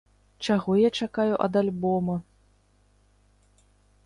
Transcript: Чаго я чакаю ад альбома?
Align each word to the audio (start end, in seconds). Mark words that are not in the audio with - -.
Чаго 0.47 0.71
я 0.77 0.89
чакаю 1.05 1.35
ад 1.49 1.53
альбома? 1.61 2.15